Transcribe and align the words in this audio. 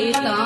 Krishna 0.00 0.37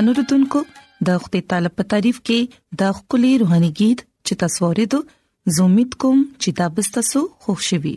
ګرانو 0.00 0.12
رتونکو 0.18 0.60
د 1.06 1.16
خپل 1.22 1.40
طالب 1.52 1.72
په 1.78 1.84
تعریف 1.92 2.18
کې 2.28 2.36
د 2.82 2.92
خپلې 2.98 3.30
روحاني 3.40 3.68
गीत 3.80 4.02
چې 4.26 4.36
تاسو 4.42 4.60
ورته 4.68 5.54
زومیت 5.56 5.96
کوم 6.04 6.20
چې 6.44 6.52
تاسو 6.60 6.92
تاسو 6.94 7.20
خوشحالي 7.46 7.90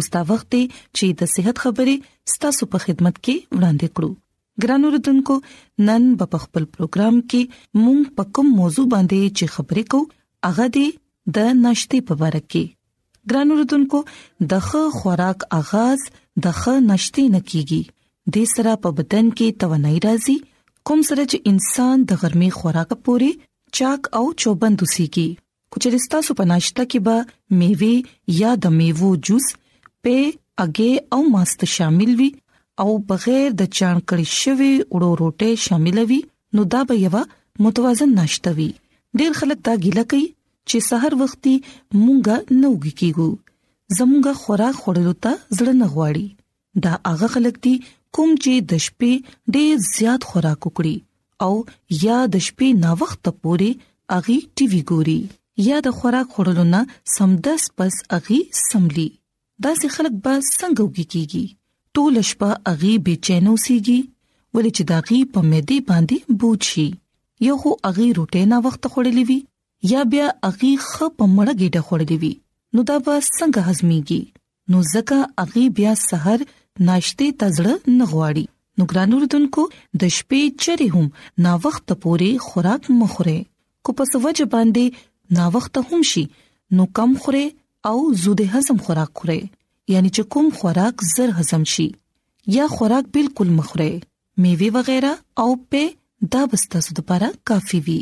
اوس 0.00 0.08
دا 0.14 0.22
وخت 0.30 0.48
چې 0.54 1.10
د 1.20 1.28
صحت 1.34 1.60
خبرې 1.64 1.94
ستاسو 2.32 2.66
په 2.72 2.82
خدمت 2.86 3.20
کې 3.24 3.44
وړاندې 3.58 3.92
کړو 3.98 4.10
ګرانو 4.64 4.90
رتونکو 4.96 5.36
نن 5.90 6.08
په 6.24 6.40
خپل 6.44 6.66
پروګرام 6.76 7.20
کې 7.30 7.84
مونږ 7.84 8.02
په 8.20 8.28
کوم 8.38 8.48
موضوع 8.62 8.86
باندې 8.94 9.34
چې 9.36 9.54
خبرې 9.54 9.84
کوو 9.94 10.08
هغه 10.48 10.66
دی 10.78 10.86
د 11.36 11.52
ناشته 11.62 12.04
په 12.08 12.18
اړه 12.32 12.48
کې 12.48 13.30
ګرانو 13.34 13.60
رتونکو 13.62 14.00
د 14.54 14.66
ښه 14.70 14.90
خوراک 14.98 15.46
آغاز 15.60 16.02
د 16.08 16.58
ښه 16.58 16.74
ناشته 16.90 17.28
نکېږي 17.36 18.36
د 18.38 18.50
سره 18.54 18.74
په 18.88 18.98
بدن 19.02 19.30
کې 19.38 19.60
توانایي 19.64 20.02
راځي 20.08 20.36
کوم 20.88 21.02
سره 21.08 21.22
چې 21.32 21.38
انسان 21.50 22.02
د 22.08 22.18
غرمې 22.22 22.48
خوراک 22.62 22.90
پوري 23.04 23.30
چاک 23.76 24.00
او 24.18 24.24
چوبند 24.42 24.78
وسیږي 24.84 25.28
کچریستا 25.76 26.18
سو 26.26 26.34
پناشتا 26.40 26.84
کې 26.90 27.00
به 27.06 27.60
میوه 27.60 28.36
یا 28.40 28.50
د 28.66 28.72
میوو 28.78 29.10
جوس 29.28 29.46
په 29.86 30.26
اګه 30.64 30.90
او 31.18 31.22
ماست 31.36 31.64
شامل 31.76 32.10
وي 32.20 32.28
او 32.84 32.88
بغیر 33.12 33.56
د 33.62 33.70
چان 33.78 33.96
کړی 34.08 34.26
شوی 34.42 34.70
وړو 34.82 35.10
روټه 35.22 35.62
شامل 35.68 35.98
وي 36.12 36.20
نو 36.58 36.66
دا 36.76 36.82
به 36.92 37.00
یو 37.06 37.22
متوازن 37.68 38.14
ناشته 38.20 38.54
وي 38.60 38.68
ډیر 39.22 39.32
خلک 39.42 39.64
دا 39.70 39.74
ګیله 39.86 40.04
کوي 40.14 40.24
چې 40.70 40.88
سحر 40.90 41.18
وختي 41.22 41.54
مونږه 41.70 42.62
نوګی 42.62 42.92
کیګو 43.02 43.28
زمونږه 43.98 44.32
خوراک 44.44 44.76
خوړل 44.84 45.10
ته 45.24 45.32
زړه 45.58 45.72
نه 45.82 45.88
غواړي 45.96 46.28
دا 46.86 46.92
هغه 47.10 47.26
خلک 47.38 47.60
دي 47.68 47.76
کوم 48.16 48.32
چې 48.44 48.52
د 48.70 48.82
شپې 48.86 49.12
ډېر 49.54 49.72
زیات 49.94 50.20
خوراک 50.32 50.60
وکړي 50.66 50.96
او 51.44 51.54
یا 52.04 52.18
د 52.34 52.44
شپې 52.46 52.68
نا 52.82 52.90
وخت 53.00 53.22
پوري 53.46 53.70
اغي 54.16 54.36
ټي 54.58 54.64
وي 54.74 54.82
ګوري 54.94 55.16
یا 55.68 55.76
د 55.86 55.96
خوراک 55.98 56.28
خوړلو 56.36 56.64
نه 56.74 56.80
سمدس 57.14 57.62
پس 57.80 57.94
اغي 58.18 58.38
سملی 58.68 59.08
دا 59.66 59.72
سي 59.80 59.86
خلک 59.96 60.14
به 60.26 60.32
څنګه 60.60 60.80
وګيږي 60.86 61.46
ټول 61.98 62.14
شپه 62.30 62.50
اغي 62.74 62.92
بېچینو 63.08 63.52
سيږي 63.64 63.98
ولې 64.54 64.70
چې 64.76 64.82
دا 64.90 64.98
غي 65.08 65.18
په 65.36 65.40
مېدی 65.50 65.78
باندې 65.88 66.16
بوچي 66.42 66.86
یو 67.50 67.54
خو 67.64 67.70
اغي 67.92 68.08
روټه 68.18 68.42
نه 68.56 68.64
وخت 68.68 68.82
خوړلې 68.92 69.24
وي 69.30 69.38
یا 69.96 70.02
بیا 70.14 70.26
اغي 70.52 70.72
خ 70.90 71.14
په 71.18 71.24
مړه 71.36 71.52
ګډه 71.60 71.80
خوړلې 71.88 72.16
وي 72.22 72.32
نو 72.74 72.86
دا 72.90 72.96
به 73.06 73.16
څنګه 73.28 73.70
هضميږي 73.70 74.74
نو 74.74 74.90
ځکه 74.92 75.18
اغي 75.46 75.64
بیا 75.78 75.92
سحر 76.10 76.38
ناشته 76.82 77.26
تزړه 77.40 77.72
نه 77.98 78.04
غواړي 78.12 78.44
نو 78.78 78.84
ګرانو 78.92 79.16
ردوونکو 79.24 79.62
د 80.02 80.12
شپې 80.16 80.40
چره 80.66 80.86
هم 80.94 81.06
نا 81.46 81.52
وخت 81.66 81.84
پورې 82.02 82.30
خوراک 82.46 82.82
مخوره 83.02 83.36
کو 83.88 83.92
په 84.00 84.04
سوجه 84.12 84.46
باندې 84.54 84.84
نا 85.40 85.44
وخت 85.56 85.74
هم 85.90 86.00
شي 86.12 86.24
نو 86.78 86.84
کم 87.00 87.10
خوره 87.26 87.44
او 87.90 87.96
زوده 88.22 88.44
هضم 88.54 88.78
خوراک 88.86 89.10
خوره 89.22 89.38
یعنی 89.92 90.10
چې 90.14 90.22
کوم 90.36 90.46
خوراک 90.62 90.96
زر 91.14 91.28
هضم 91.38 91.64
شي 91.74 91.86
یا 92.56 92.66
خوراک 92.74 93.04
بالکل 93.18 93.48
مخوره 93.60 93.88
میوه 94.44 94.68
وغیرہ 94.78 95.12
او 95.44 95.48
په 95.74 95.82
دا 96.34 96.42
بستا 96.52 96.80
سود 96.86 96.98
لپاره 97.02 97.30
کافی 97.52 97.80
وي 97.88 97.98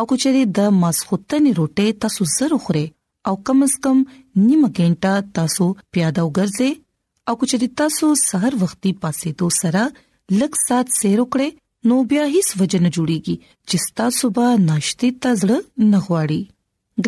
او 0.00 0.04
کچري 0.12 0.44
د 0.58 0.70
ماسختنې 0.82 1.58
روټه 1.62 1.98
تاسو 2.06 2.28
زر 2.36 2.54
خوره 2.68 2.84
او 3.30 3.34
کم 3.48 3.62
از 3.68 3.78
کم 3.86 3.98
نیم 4.46 4.66
غنټه 4.66 5.26
تاسو 5.40 5.70
پیاده 5.92 6.22
وګرځئ 6.28 6.70
او 7.30 7.34
کو 7.40 7.46
چې 7.50 7.66
تاسو 7.78 8.06
سحر 8.20 8.54
وختي 8.60 8.90
پاسې 9.02 9.30
تو 9.40 9.48
سره 9.56 9.80
لک 10.38 10.56
سات 10.60 10.88
سیر 11.00 11.20
وکړي 11.20 11.90
نو 11.90 11.98
بیا 12.12 12.22
هیڅ 12.30 12.48
وجه 12.62 12.78
نه 12.86 12.90
جوړيږي 12.94 13.36
چې 13.50 13.92
تاسو 14.00 14.22
صبح 14.24 14.48
ناشته 14.62 15.10
تازه 15.26 15.58
نه 15.90 16.00
غواړي 16.06 16.40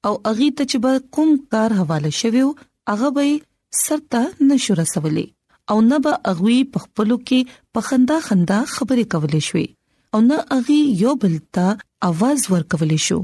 او 0.09 0.15
اغه 0.31 0.49
ته 0.61 0.65
چې 0.73 0.77
به 0.87 0.93
کوم 1.19 1.31
کار 1.55 1.71
حواله 1.81 2.11
شویو 2.23 2.49
هغه 2.93 3.09
به 3.19 3.25
سرته 3.85 4.21
نشو 4.51 4.73
رسولي 4.83 5.25
او 5.75 5.79
نه 5.93 5.99
به 6.09 6.13
اغوي 6.33 6.59
په 6.75 6.79
خپلو 6.87 7.17
کې 7.29 7.41
په 7.79 7.89
خندا 7.89 8.19
خندا 8.27 8.59
خبرې 8.75 9.05
کولې 9.13 9.41
شوې 9.49 9.67
او 10.13 10.19
نه 10.31 10.39
اغي 10.61 10.81
یو 11.05 11.15
بل 11.25 11.35
ته 11.59 11.67
आवाज 12.11 12.39
ورکولې 12.53 12.99
شو 13.09 13.21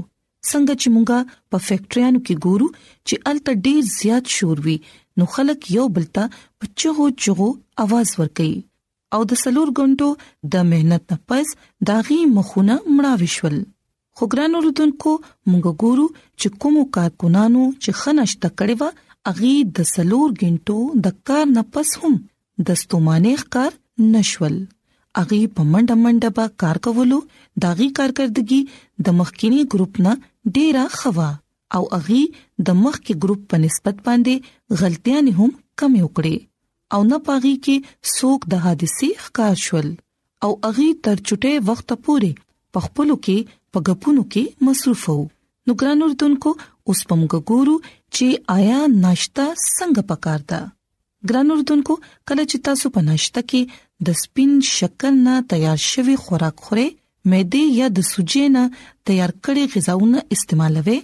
څنګه 0.49 0.73
چې 0.81 0.87
مونږه 0.95 1.19
په 1.51 1.57
فیکټریانو 1.69 2.19
کې 2.25 2.35
ګورو 2.45 2.67
چې 3.07 3.15
الته 3.31 3.51
ډیر 3.65 3.81
زیات 3.99 4.25
شور 4.37 4.57
وي 4.67 4.77
نو 5.19 5.23
خلک 5.35 5.59
یو 5.77 5.85
بل 5.97 6.05
ته 6.15 6.23
په 6.61 6.65
چغو 6.83 7.05
چغو 7.25 7.49
आवाज 7.85 8.09
ور 8.21 8.29
کوي 8.39 8.57
او 9.15 9.21
د 9.31 9.39
سلور 9.43 9.69
غنټو 9.79 10.05
د 10.53 10.65
مهنت 10.69 11.03
نفس 11.13 11.49
داغي 11.89 12.19
مخونه 12.35 12.75
مړه 12.93 13.11
وشول 13.21 13.57
خو 14.19 14.27
ګران 14.33 14.55
اوردونکو 14.59 15.11
موږ 15.51 15.73
ګورو 15.83 16.05
چې 16.39 16.53
کوم 16.63 16.79
کارکونانو 16.97 17.65
چې 17.83 17.99
خنش 18.03 18.33
تکړه 18.45 18.87
و 18.87 19.31
اغي 19.31 19.53
د 19.79 19.87
سلور 19.91 20.33
غنټو 20.41 20.77
د 21.07 21.13
کار 21.29 21.45
نفس 21.57 21.91
هم 22.05 22.15
د 22.69 22.79
ستومانه 22.83 23.45
کار 23.57 23.77
نشول 24.15 24.55
اغي 25.21 25.41
په 25.57 25.65
منډه 25.73 25.97
منډه 26.05 26.33
به 26.39 26.57
کار 26.63 26.81
کولو 26.87 27.19
داغي 27.65 27.89
کارکردګي 28.01 28.61
د 29.09 29.17
مخکینی 29.21 29.59
ګروپ 29.75 29.99
نه 30.07 30.17
ډیره 30.57 30.85
خوا 31.01 31.29
او 31.77 31.83
اغي 31.99 32.21
د 32.37 32.81
مخکې 32.81 33.21
ګروپ 33.27 33.45
په 33.53 33.61
نسبت 33.67 34.01
باندې 34.09 34.81
غلطیاں 34.83 35.23
هم 35.41 35.51
کم 35.81 35.95
وکړي 36.03 36.33
او 36.95 37.01
نه 37.11 37.17
پاغي 37.27 37.51
کې 37.65 37.75
څوک 38.15 38.39
د 38.53 38.59
حادثې 38.65 39.09
ښکار 39.27 39.55
شول 39.67 39.87
او 40.47 40.51
اغي 40.69 40.87
تر 41.05 41.15
چټه 41.27 41.53
وخت 41.69 41.87
پورې 42.03 42.31
په 42.75 42.79
خپل 42.85 43.09
کې 43.27 43.37
په 43.75 43.85
غپونو 43.87 44.23
کې 44.33 44.43
مصروف 44.67 45.03
وو 45.15 45.23
نو 45.67 45.71
ګران 45.83 45.99
اردوونکو 46.07 46.49
اوس 46.87 46.99
په 47.11 47.17
موږ 47.19 47.33
ګورو 47.51 47.75
چې 48.15 48.25
آیا 48.57 48.79
ناشتا 49.05 49.45
څنګه 49.77 50.01
پکار 50.11 50.41
ده 50.51 50.59
ګران 51.31 51.47
اردوونکو 51.55 51.93
کله 52.27 52.43
چې 52.51 52.57
تاسو 52.67 52.85
په 52.97 53.01
ناشتا 53.09 53.41
کې 53.53 53.61
د 54.09 54.19
سپین 54.21 54.51
شکر 54.75 55.11
نه 55.25 55.33
تیار 55.53 55.79
شوی 55.91 56.15
خوراک 56.27 56.57
خورئ 56.67 56.87
مېده 57.31 57.61
یا 57.79 57.87
د 58.01 58.07
سوجې 58.11 58.45
نه 58.55 58.63
تیار 59.11 59.31
کړي 59.43 59.63
غذاونه 59.73 60.19
استعمالوي 60.37 60.99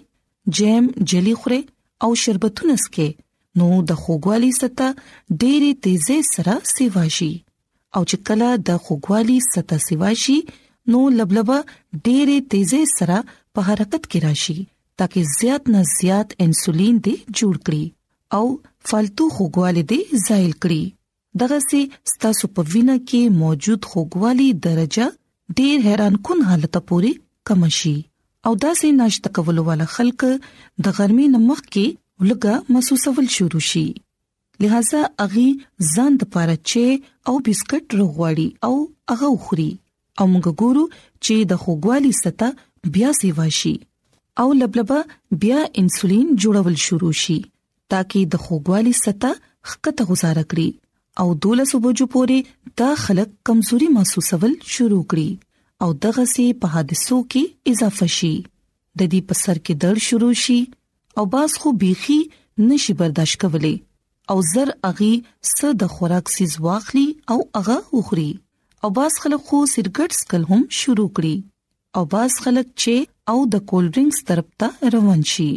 جیم 0.58 0.84
جلی 1.12 1.34
خوري 1.42 1.60
او 2.06 2.10
شربتونه 2.24 2.74
سکي 2.84 3.10
نو 3.60 3.68
د 3.92 4.02
خوګوالي 4.04 4.50
سطح 4.58 4.98
ډېری 5.44 5.72
تیزه 5.88 6.18
سره 6.34 6.54
سیوا 6.74 7.04
شي 7.20 7.30
او 7.96 8.02
چې 8.10 8.18
کله 8.30 8.50
د 8.70 8.82
خوګوالي 8.88 9.38
سطح 9.54 9.82
سیوا 9.88 10.10
شي 10.24 10.36
نو 10.96 11.02
لبلبه 11.20 11.58
ډېری 12.08 12.38
تیزه 12.56 12.82
سره 12.98 13.18
په 13.54 13.68
حرکت 13.70 14.04
کې 14.12 14.24
راشي 14.28 14.56
ترڅو 15.02 15.24
زیات 15.34 15.72
نه 15.76 15.82
زیات 15.94 16.36
انسولین 16.46 16.96
دې 17.08 17.16
جوړ 17.42 17.56
کړي 17.66 17.84
او 18.38 18.44
فالتو 18.92 19.30
خوګوالي 19.38 19.84
دې 19.94 20.22
زایل 20.28 20.52
کړي 20.64 20.82
دغه 21.40 21.58
سي 21.70 21.82
ستاسو 22.14 22.52
په 22.58 22.72
وینا 22.74 22.98
کې 23.10 23.36
موجود 23.46 23.90
خوګوالي 23.94 24.50
درجه 24.68 25.10
ډېر 25.60 25.86
حیران 25.90 26.18
کون 26.30 26.46
حالت 26.52 26.78
پوري 26.92 27.14
کم 27.50 27.66
شي 27.80 27.96
او 28.48 28.52
داسې 28.64 28.96
ناشته 29.02 29.32
کولو 29.40 29.64
والا 29.72 29.88
خلک 29.98 30.22
د 30.28 30.88
ګرمۍ 31.00 31.28
نمخ 31.38 31.64
کې 31.70 31.88
ولګه 32.22 32.56
محسوسول 32.76 33.28
شروع 33.36 33.60
شي 33.66 33.84
لہذا 34.64 35.02
اغي 35.26 35.46
ځان 35.90 36.18
د 36.24 36.32
پاره 36.34 36.56
چې 36.62 37.12
او 37.30 37.36
بسکټ 37.48 37.96
رغواړي 38.00 38.48
او 38.70 38.74
هغه 39.12 39.30
خوري 39.44 39.70
او 40.20 40.26
موږ 40.32 40.50
ګورو 40.64 40.82
چې 41.26 41.46
د 41.52 41.62
خوګوالي 41.62 42.12
سطح 42.18 42.58
بیا 42.98 43.12
سیوا 43.20 43.46
شي 43.60 43.72
او 44.44 44.48
لبلبه 44.64 45.38
بیا 45.46 45.62
انسولین 45.84 46.34
جوړول 46.44 46.76
شروع 46.86 47.12
شي 47.22 47.38
تاکي 47.94 48.24
د 48.34 48.44
خوګوالي 48.48 48.94
سطح 49.04 49.40
خکته 49.70 50.10
گزاره 50.12 50.44
کړي 50.44 51.26
او 51.26 51.36
دوله 51.48 51.68
صبحو 51.72 52.10
پورې 52.16 52.74
دا 52.84 52.90
خلک 53.06 53.32
کمزوري 53.52 53.88
محسوسول 54.00 54.58
شروع 54.76 55.02
کړي 55.14 55.88
او 55.88 55.96
دغه 56.08 56.28
سي 56.36 56.50
په 56.66 56.76
حادثو 56.76 57.22
کې 57.32 57.76
اضافه 57.76 58.10
شي 58.20 58.34
د 58.44 59.10
دې 59.10 59.32
په 59.32 59.44
سر 59.46 59.64
کې 59.64 59.86
درد 59.86 60.06
شروع 60.12 60.34
شي 60.46 60.60
او 61.18 61.26
باز 61.26 61.54
خو 61.60 61.72
بيخي 61.74 62.20
نشي 62.60 62.94
برداشت 62.94 63.42
کولی 63.42 63.76
او 64.32 64.38
زر 64.54 64.70
اغي 64.90 65.12
څه 65.56 65.68
د 65.84 65.92
خوراک 65.94 66.26
سیز 66.36 66.54
واخلي 66.66 67.08
او 67.34 67.38
هغه 67.58 67.78
وخوري 68.00 68.28
او 68.88 68.90
باز 68.98 69.14
خلک 69.22 69.42
خو 69.48 69.58
سیګریټس 69.74 70.20
کل 70.30 70.44
هم 70.52 70.62
شروع 70.80 71.08
کړي 71.18 71.36
او 72.00 72.04
باز 72.16 72.32
خلک 72.46 72.68
چې 72.82 72.96
او 73.36 73.48
د 73.56 73.64
کول 73.72 73.86
ډرینګز 73.94 74.20
طرف 74.30 74.48
ته 74.64 74.70
روان 74.98 75.22
شي 75.34 75.48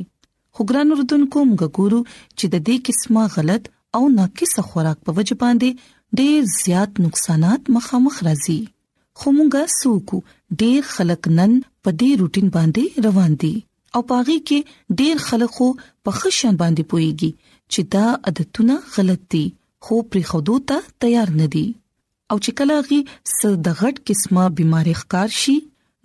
خو 0.57 0.61
ګران 0.71 0.89
اردن 0.97 1.23
کوم 1.35 1.49
ګورو 1.77 2.01
چې 2.39 2.47
د 2.55 2.65
دې 2.67 2.77
قسمه 2.91 3.25
غلط 3.37 3.65
او 3.99 4.03
ناقص 4.21 4.55
خوراک 4.71 4.99
په 5.09 5.17
وجه 5.19 5.37
باندې 5.43 5.71
ډېر 6.19 6.41
زیات 6.61 6.93
نقصانات 7.09 7.63
مخامخ 7.79 8.17
راځي 8.31 8.61
خو 9.21 9.29
مونږه 9.39 9.63
سوکو 9.81 10.19
ډېر 10.61 10.81
خلک 10.95 11.23
نن 11.41 11.53
په 11.87 11.91
دې 12.01 12.11
روټین 12.23 12.49
باندې 12.57 12.85
روان 13.09 13.33
دي 13.45 13.55
او 13.97 14.03
پاغي 14.11 14.37
کې 14.51 14.97
ډیر 15.01 15.17
خلکو 15.29 15.67
په 16.09 16.21
خشن 16.21 16.55
باندې 16.63 16.85
پويږي 16.91 17.31
چې 17.73 17.81
دا 17.95 18.05
عادتونه 18.31 18.75
غلط 18.97 19.23
دي 19.35 19.45
خو 19.87 19.95
پر 20.15 20.19
خودو 20.31 20.57
ته 20.71 20.79
تیار 21.05 21.29
نه 21.41 21.47
دي 21.57 21.65
او 22.31 22.37
چې 22.45 22.51
کله 22.59 22.75
غي 22.91 23.01
سردغټ 23.37 23.95
قسمه 24.11 24.45
بيماري 24.61 24.95
ښکار 25.01 25.29
شي 25.41 25.57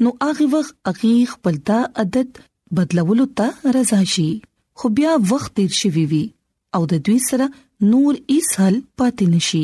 نو 0.06 0.10
هغه 0.24 0.46
وخت 0.56 0.75
هغه 0.89 1.12
خپل 1.36 1.56
دا 1.72 1.79
عادت 2.03 2.32
بدلولو 2.79 3.25
ته 3.41 3.48
رضا 3.77 4.01
شي 4.15 4.27
خو 4.82 4.91
بیا 4.98 5.12
وخت 5.34 5.51
تیر 5.60 5.72
شي 5.82 5.91
وي 6.12 6.25
او 6.79 6.82
د 6.94 7.01
دوی 7.10 7.17
سره 7.29 7.48
نور 7.91 8.17
هیڅ 8.34 8.50
حل 8.63 8.75
پاتې 9.01 9.38
نشي 9.38 9.63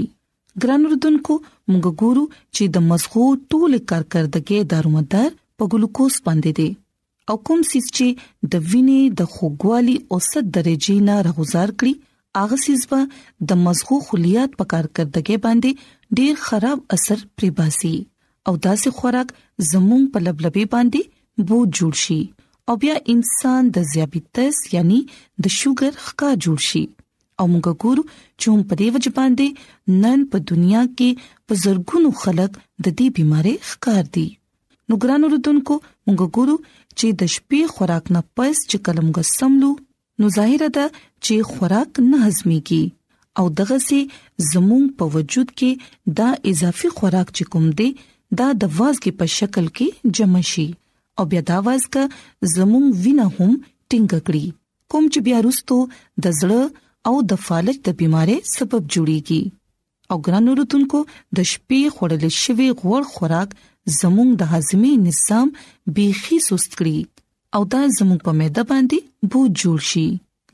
ګران 0.63 0.87
اردوونکو 0.89 1.35
موږ 1.45 1.91
ګورو 2.01 2.23
چې 2.55 2.71
د 2.77 2.85
مزغو 2.91 3.25
ټول 3.51 3.77
کارکردګي 3.93 4.59
دارومدار 4.75 5.29
په 5.61 5.69
ګلوکوز 5.73 6.17
باندې 6.27 6.61
دي 6.61 6.69
او 7.31 7.35
کوم 7.47 7.61
سیس 7.71 7.85
چې 7.91 8.53
د 8.53 8.63
وینې 8.71 9.01
د 9.19 9.29
خوګوالي 9.33 9.95
اوسط 10.15 10.47
درجې 10.57 10.95
نه 11.09 11.15
رغوزار 11.27 11.69
کړي 11.79 11.93
اغه 12.43 12.57
سیس 12.63 12.83
به 12.93 13.49
د 13.51 13.59
مزغو 13.67 13.99
خلیات 14.07 14.57
په 14.61 14.67
کارکردګي 14.73 15.37
باندې 15.45 16.17
ډیر 16.21 16.33
خراب 16.47 16.79
اثر 16.97 17.21
پرې 17.37 17.49
باسي 17.61 17.93
او 18.47 18.53
داسې 18.65 18.95
خوراک 18.99 19.33
زموږ 19.71 20.09
په 20.15 20.25
لبلبې 20.27 20.65
باندې 20.75 21.47
بو 21.51 21.57
جوړ 21.77 21.93
شي 22.03 22.19
او 22.71 22.75
بیا 22.83 22.97
انسان 23.13 23.71
د 23.77 23.87
ډیابټس 23.93 24.57
یعنی 24.75 24.99
د 25.07 25.45
شوګر 25.59 25.93
ښکا 26.05 26.29
جوړ 26.43 26.59
شي 26.69 26.83
او 27.39 27.45
موږ 27.53 27.79
ګورو 27.83 28.03
چې 28.39 28.47
هم 28.53 28.61
په 28.69 28.73
دې 28.81 28.99
وجه 28.99 29.17
باندې 29.21 30.05
نن 30.05 30.27
په 30.33 30.37
دنیا 30.53 30.83
کې 30.93 31.49
په 31.49 31.53
زرګونو 31.65 32.11
خلک 32.25 32.51
د 32.85 32.87
دې 32.87 33.19
بيمارۍ 33.19 33.55
ښکار 33.69 34.05
دي 34.15 34.27
نو 34.91 34.95
ګرانو 35.03 35.27
ردوونکو 35.33 35.75
موږ 36.07 36.21
ګورو 36.39 36.55
چې 36.99 37.07
د 37.21 37.31
شپې 37.35 37.61
خوراک 37.77 38.05
نه 38.15 38.21
پس 38.39 38.57
چې 38.69 38.77
کلم 38.89 39.09
غسملو 39.17 39.71
نو 40.19 40.25
ظاهره 40.37 40.69
ده 40.77 40.85
چې 41.23 41.33
خوراک 41.53 41.91
نه 42.09 42.17
هضميږي 42.25 42.83
او 43.41 43.45
دغه 43.59 43.77
سي 43.87 44.01
زموږ 44.51 44.83
په 45.01 45.05
وجود 45.15 45.49
کې 45.59 45.71
دا 46.19 46.29
اضافي 46.53 46.89
خوراک 46.97 47.27
چې 47.37 47.43
کوم 47.55 47.65
دی 47.81 47.89
دا 48.43 48.47
د 48.63 48.71
وازګي 48.77 49.11
په 49.21 49.25
شکل 49.37 49.65
کې 49.77 49.87
جمع 50.19 50.43
شي 50.51 50.67
او 51.21 51.29
بیا 51.33 51.41
دا 51.49 51.57
وازګه 51.67 52.03
زموږ 52.55 52.85
وینه 53.05 53.27
هم 53.37 53.51
ټینګ 53.89 54.11
کړي 54.25 54.45
کوم 54.91 55.03
چې 55.13 55.19
بیا 55.27 55.37
وروستو 55.41 55.77
د 56.27 56.39
زړه 56.39 56.63
او 57.11 57.15
د 57.33 57.43
فالج 57.49 57.77
د 57.87 57.99
بيمارۍ 58.01 58.37
سبب 58.55 58.81
جوړيږي 58.93 59.43
او 60.11 60.17
ګرانو 60.25 60.51
رتونکو 60.61 60.99
د 61.07 61.39
شپې 61.51 61.81
خوړل 61.95 62.23
شوی 62.43 62.67
غوړ 62.79 63.01
خوراک 63.13 63.49
زموږ 64.01 64.29
د 64.41 64.51
هضمي 64.53 64.91
نظام 65.07 65.49
بيخي 65.95 66.37
سست 66.49 66.71
کړي 66.79 66.99
او 67.57 67.61
دا 67.73 67.81
زموږ 67.97 68.19
په 68.27 68.31
معده 68.39 68.63
باندې 68.71 68.97
بوج 69.33 69.51
جوړ 69.63 69.79
شي 69.89 70.07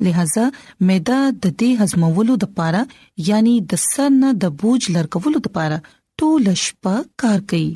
لہذا 0.08 0.46
معده 0.90 1.18
د 1.44 1.46
دې 1.60 1.70
هضمولو 1.82 2.34
لپاره 2.46 2.82
یعنی 3.30 3.56
د 3.74 3.82
سر 3.92 4.10
نه 4.22 4.30
د 4.46 4.56
بوج 4.64 4.82
لرکولو 4.98 5.38
لپاره 5.46 5.78
ټول 6.22 6.44
شپه 6.66 6.96
کار 7.24 7.40
کوي 7.54 7.70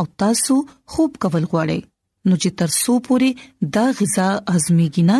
او 0.00 0.04
تاسو 0.24 0.56
خوب 0.94 1.10
کول 1.22 1.44
غواړئ 1.52 1.80
نو 2.28 2.34
چې 2.42 2.50
تر 2.62 2.68
سو 2.82 2.92
پوري 3.08 3.30
دا 3.74 3.84
غذا 4.00 4.28
هضميږي 4.54 5.02
نه 5.10 5.18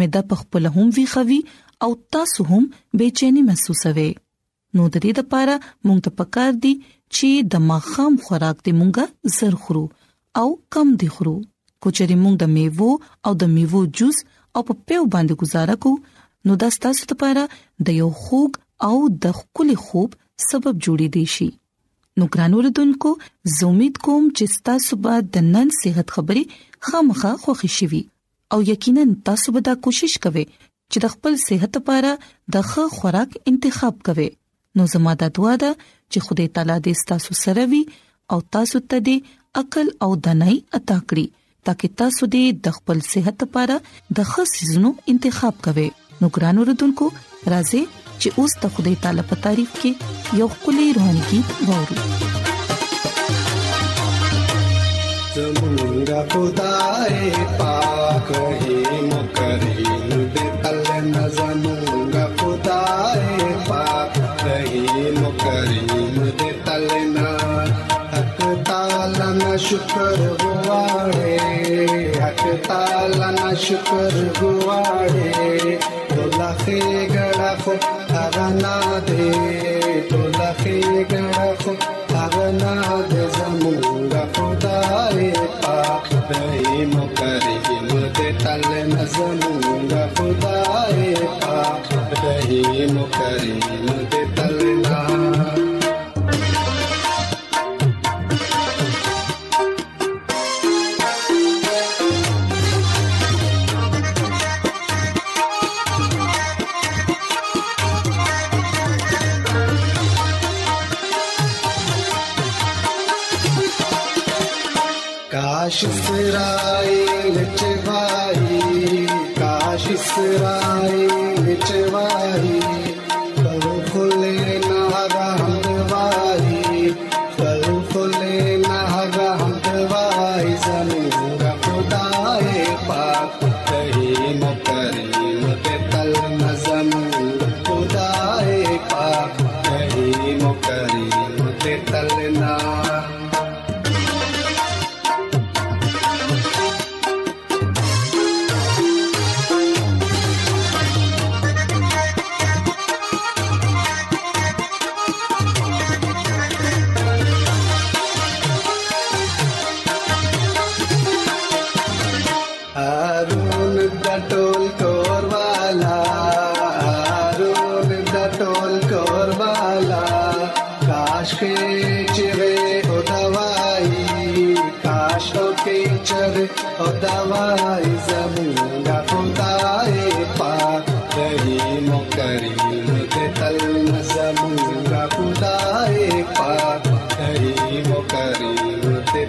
معده 0.00 0.20
په 0.32 0.42
خپل 0.42 0.68
هم 0.76 0.90
ویخوي 0.98 1.40
او 1.86 1.90
تاسو 2.16 2.46
هم 2.50 2.66
بے 3.00 3.08
چینی 3.22 3.46
محسوسوي 3.50 4.10
نو 4.74 4.88
د 4.92 4.96
دې 5.04 5.18
لپاره 5.22 5.54
مونږ 5.86 5.98
ته 6.08 6.16
پکار 6.20 6.52
دي 6.66 6.74
چې 7.16 7.30
د 7.52 7.64
مخام 7.70 8.12
خوراک 8.26 8.56
دې 8.66 8.72
مونږه 8.80 9.04
زر 9.36 9.54
خورو 9.64 9.84
او 10.40 10.48
کم 10.76 10.88
دې 11.00 11.08
خورو 11.16 11.36
کوچري 11.86 12.16
مونږ 12.22 12.34
د 12.42 12.52
میوو 12.56 12.90
او 13.28 13.32
د 13.42 13.52
میوو 13.54 13.80
جوس 14.00 14.16
او 14.54 14.60
په 14.70 14.74
پیو 14.86 15.02
باندې 15.14 15.34
گزاره 15.42 15.76
کو 15.86 15.92
نو 16.50 16.58
دا 16.62 16.68
ستاسو 16.76 17.02
لپاره 17.12 17.42
د 17.88 17.98
یو 18.00 18.08
خوګ 18.22 18.52
او 18.90 18.94
د 19.26 19.38
خولي 19.40 19.76
خوب 19.86 20.10
سبب 20.48 20.74
جوړې 20.84 21.08
دي 21.18 21.24
شي 21.34 21.48
نو 22.20 22.26
ګران 22.34 22.56
اوردونکو 22.58 23.10
زه 23.58 23.68
امید 23.70 24.00
کوم 24.06 24.24
چې 24.38 24.64
تاسو 24.70 24.98
به 25.04 25.20
د 25.36 25.46
نن 25.52 25.72
صحت 25.80 26.14
خبرې 26.18 26.90
خامخا 26.90 27.32
خوښی 27.44 27.70
شي 27.78 28.02
او 28.54 28.58
یقینا 28.70 29.04
تاسو 29.30 29.52
به 29.56 29.60
دا 29.68 29.74
کوشش 29.84 30.16
کوئ 30.26 30.44
چې 30.44 31.04
د 31.04 31.14
خپل 31.14 31.38
صحت 31.48 31.78
لپاره 31.80 32.12
د 32.56 32.70
ښه 32.72 33.00
خوراک 33.00 33.36
انتخاب 33.52 34.02
کوئ 34.08 34.30
نو 34.76 34.82
زما 34.92 35.12
د 35.22 35.24
دعا 35.38 35.54
ده 35.62 35.70
چې 36.10 36.18
خدای 36.26 36.48
تعالی 36.58 36.76
دې 36.86 36.92
تاسو 37.12 37.30
سره 37.44 37.62
وي 37.72 37.80
او 38.34 38.38
تاسو 38.56 38.78
ته 38.92 38.96
دې 39.08 39.16
عقل 39.62 39.88
او 40.06 40.10
دنای 40.26 40.54
عطا 40.78 40.98
کړي 41.08 41.26
ترڅو 41.70 41.86
تاسو 42.02 42.22
دې 42.34 42.44
د 42.68 42.76
خپل 42.78 42.98
صحت 43.12 43.36
لپاره 43.46 43.76
د 44.20 44.30
خصيزونو 44.30 44.90
انتخاب 45.14 45.54
کوئ 45.66 45.84
نو 46.20 46.26
ګران 46.36 46.56
اوردونکو 46.62 47.06
راځي 47.54 47.82
چې 48.20 48.28
اوس 48.42 48.52
ته 48.64 48.72
خدای 48.78 48.94
تعالی 49.06 49.24
په 49.34 49.38
تعریف 49.46 49.70
کې 49.82 50.40
یو 50.42 50.48
خولي 50.58 50.88
روحاني 50.98 51.26
کې 51.30 51.68
وورو 51.70 51.98
زمونږ 55.32 56.10
خدای 56.34 57.46
پاک 57.62 58.26
هي 58.36 59.10
ताल 68.68 69.12
न 69.40 69.56
शुक्र 69.64 70.36
गुआड़े 70.42 71.36
हक 72.20 72.42
ताल 72.68 73.12
न 73.40 73.54
शुक्र 73.64 74.24
गुआड़े 74.40 75.76
तोला 76.12 76.50
खे 76.64 76.80
गड़ा 77.14 77.54
खो 77.64 77.72
अगना 78.24 78.74
दे 79.08 79.30
तोला 80.12 80.52
खे 80.62 80.80
गड़ा 81.12 81.46
खो 81.64 81.72
अगना 82.24 82.76
दे 83.12 83.21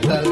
Satan. 0.01 0.22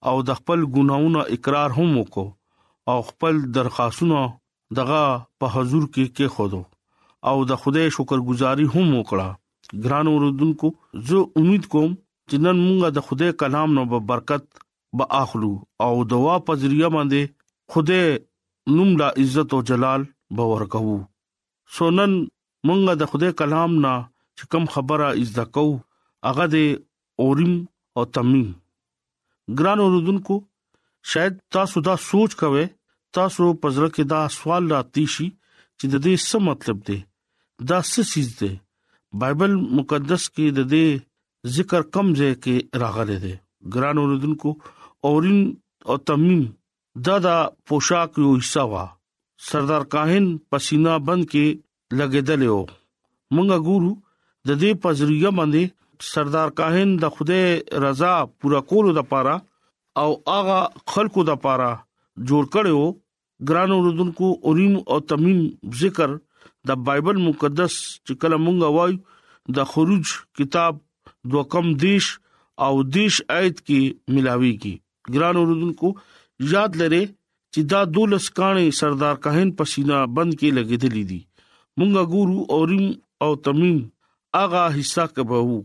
او 0.10 0.16
د 0.30 0.40
خپل 0.40 0.60
ګناونو 0.78 1.20
اقرار 1.38 1.70
هم 1.78 1.90
وکړو 2.00 2.28
او 2.94 2.98
خپل 3.12 3.36
درخواستونه 3.58 4.20
دغه 4.78 5.02
په 5.40 5.46
حضور 5.54 5.84
کې 5.94 6.06
کې 6.16 6.26
خودو 6.36 6.62
او 7.30 7.38
د 7.50 7.58
خدای 7.62 7.88
شکرګزاري 7.98 8.66
هم 8.74 8.88
وکړه 9.00 9.28
ګران 9.86 10.06
اوردونکو 10.12 10.68
زه 11.10 11.18
امید 11.42 11.64
کوم 11.74 11.92
چې 12.30 12.36
نن 12.46 12.58
مونږه 12.66 12.88
د 12.98 13.08
خدای 13.08 13.32
کلام 13.42 13.70
نو 13.78 13.84
په 13.94 14.00
برکت 14.12 14.44
به 15.00 15.06
اخلو 15.22 15.54
او 15.86 15.94
دوا 16.14 16.36
په 16.48 16.54
ذریعہ 16.64 16.90
باندې 16.96 17.22
خدای 17.74 18.04
نوم 18.78 18.90
لا 19.02 19.10
عزت 19.22 19.50
او 19.56 19.62
جلال 19.70 20.02
به 20.38 20.44
ورکو 20.52 20.96
سونن 21.78 22.14
مونږه 22.68 22.94
د 23.02 23.12
خدای 23.12 23.32
کلام 23.42 23.72
نه 23.86 23.94
چې 24.38 24.44
کم 24.52 24.64
خبره 24.76 25.08
از 25.24 25.30
دکو 25.38 25.66
هغه 26.28 26.46
د 26.54 26.56
اوریم 27.24 27.54
او 27.98 28.04
تمیم 28.18 28.48
ګران 29.60 29.80
اوردونکو 29.84 30.36
شاید 31.12 31.34
تاسو 31.56 31.82
دا 31.88 31.96
سوچ 32.10 32.32
کوئ 32.42 32.66
تاسو 33.18 33.44
پزړه 33.62 33.90
کې 33.96 34.04
دا 34.14 34.22
سوال 34.38 34.64
راتی 34.76 35.06
شي 35.16 35.28
چې 35.80 35.86
د 35.94 36.04
دې 36.06 36.14
څه 36.28 36.38
مطلب 36.48 36.80
دی 36.88 37.00
دا 37.72 37.80
څه 37.92 38.02
چیز 38.12 38.28
دی 38.40 38.54
بایبل 39.24 39.54
مقدس 39.80 40.24
کې 40.34 40.48
د 40.58 40.72
دې 40.72 40.88
ذکر 41.58 41.82
کم 41.98 42.08
ځای 42.20 42.34
کې 42.44 42.56
راغلی 42.84 43.18
دی 43.26 43.34
ګران 43.74 43.98
اوردونکو 44.02 44.50
اورین 45.10 45.40
او 45.90 45.96
تمیم 46.10 46.44
دا 47.08 47.16
دا 47.28 47.36
پوشاک 47.68 48.10
یو 48.24 48.32
حصہ 48.42 48.64
وا 48.74 48.84
سردار 49.50 49.84
کاهن 49.96 50.26
پسینا 50.50 50.94
بند 51.10 51.24
کې 51.32 51.46
لګیدل 52.02 52.42
یو 52.50 52.60
مونږه 52.64 53.66
ګورو 53.70 53.92
د 54.48 54.50
دې 54.64 54.72
پزریه 54.86 55.32
باندې 55.40 55.74
سردار 56.12 56.50
کاهن 56.60 56.90
د 57.04 57.16
خوده 57.16 57.42
رضا 57.88 58.14
پورا 58.40 58.62
کولو 58.72 58.94
د 59.00 59.10
پاره 59.14 59.36
او 60.04 60.10
هغه 60.34 60.60
خلقو 60.94 61.28
د 61.32 61.44
پاره 61.48 61.72
جوړ 62.30 62.44
کړو 62.58 62.86
ګران 63.50 63.72
اوردونکو 63.72 64.28
اوریم 64.46 64.76
او 64.92 65.00
تمیم 65.10 65.42
ذکر 65.82 66.10
د 66.68 66.84
بایبل 66.88 67.18
مقدس 67.28 67.74
چې 68.08 68.14
کله 68.22 68.38
مونږ 68.46 68.62
وایو 68.76 68.98
د 69.58 69.66
خروج 69.72 70.12
کتاب 70.38 70.78
دوکم 71.34 71.74
دیش 71.84 72.06
او 72.66 72.72
دیش 72.98 73.22
آیت 73.38 73.60
کې 73.62 73.82
ملاوي 74.16 74.54
کی 74.66 74.76
ګران 75.14 75.36
اوردونکو 75.42 75.92
یاد 76.54 76.76
لره 76.82 77.02
چې 77.54 77.62
دا 77.74 77.82
دولس 77.96 78.30
کانه 78.40 78.64
سردار 78.82 79.16
کاهن 79.26 79.52
پسینا 79.60 80.00
بند 80.20 80.34
کې 80.40 80.50
لګیدلې 80.58 81.04
دي 81.10 81.20
مونږه 81.80 82.04
ګورو 82.14 82.46
اوریم 82.56 82.92
او 83.26 83.32
تمیم 83.48 83.78
اغا 84.44 84.64
حصہ 84.80 85.06
کبهو 85.18 85.60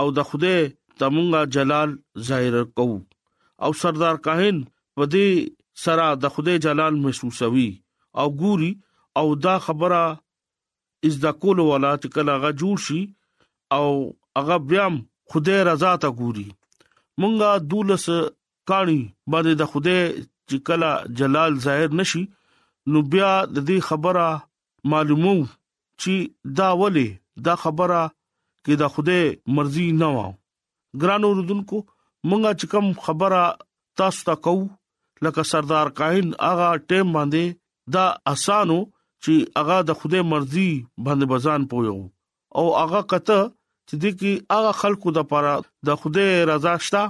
او 0.00 0.10
د 0.18 0.26
خوده 0.32 0.56
تمونګه 1.02 1.44
جلال 1.58 1.94
ظاهر 2.30 2.64
کو 2.80 2.88
او 3.64 3.72
سردار 3.84 4.20
کاهن 4.28 4.60
په 4.68 5.08
دې 5.12 5.57
سره 5.84 6.06
د 6.22 6.32
خدای 6.36 6.58
جلال 6.66 6.94
محسوسوي 7.04 7.68
او 8.20 8.26
ګوري 8.40 8.70
او 9.20 9.26
دا 9.48 9.56
خبره 9.66 10.00
از 11.08 11.14
د 11.24 11.36
کول 11.42 11.58
ولا 11.70 11.92
چې 12.00 12.08
کله 12.14 12.34
غا 12.44 12.50
جوړ 12.60 12.76
شي 12.86 13.00
او 13.76 13.88
هغه 14.38 14.56
بیا 14.70 14.86
خدای 15.34 15.60
رضا 15.70 15.92
ته 16.04 16.08
ګوري 16.20 16.46
مونږه 17.20 17.50
دولس 17.74 18.06
کاڼي 18.70 19.00
باندې 19.34 19.52
د 19.60 19.70
خدای 19.74 20.00
چې 20.48 20.56
کله 20.70 20.90
جلال 21.20 21.52
ظاهر 21.66 21.88
نشي 22.00 22.24
نو 22.92 22.98
بیا 23.14 23.30
د 23.54 23.56
دې 23.68 23.78
خبره 23.90 24.26
معلومو 24.94 25.36
چې 26.00 26.14
دا 26.62 26.68
ولې 26.80 27.08
دا 27.48 27.54
خبره 27.64 28.02
کې 28.64 28.74
د 28.82 28.92
خوده 28.94 29.20
مرزي 29.58 29.86
نه 30.02 30.08
و 30.16 30.20
ګران 31.02 31.22
اوردونکو 31.28 31.78
مونږه 32.28 32.52
چې 32.58 32.66
کوم 32.72 32.88
خبره 33.08 33.40
تاسو 34.00 34.20
ته 34.28 34.34
کوو 34.46 34.66
لکه 35.24 35.42
سردار 35.50 35.86
کاهن 35.98 36.28
اغا 36.50 36.70
ټیم 36.88 37.08
باندې 37.16 37.44
دا 37.94 38.06
اسانو 38.32 38.78
چې 39.22 39.34
اغا 39.62 39.78
د 39.88 39.98
خوده 40.02 40.20
مرزي 40.32 40.70
باندې 41.04 41.26
بزان 41.32 41.60
پویو 41.70 41.98
او 42.58 42.64
اغا 42.82 43.00
کته 43.12 43.38
چې 43.88 43.94
د 44.02 44.18
کی 44.20 44.32
اغا 44.56 44.72
خلکو 44.82 45.08
د 45.16 45.20
پاره 45.32 45.54
د 45.88 46.00
خوده 46.02 46.26
رضا 46.50 46.74
شتا 46.88 47.04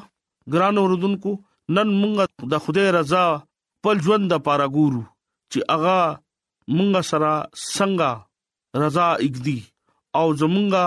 ګران 0.52 0.76
اوردونکو 0.82 1.30
نن 1.76 1.88
مونږ 2.00 2.14
د 2.52 2.64
خوده 2.66 2.84
رضا 2.98 3.24
پل 3.86 3.96
ژوند 4.06 4.24
د 4.32 4.44
پاره 4.46 4.66
ګورو 4.76 5.02
چې 5.52 5.60
اغا 5.76 6.00
مونږ 6.76 6.92
سره 7.10 7.32
څنګه 7.74 8.10
رضا 8.84 9.08
اګدي 9.24 9.58
او 10.20 10.26
زمونږه 10.40 10.84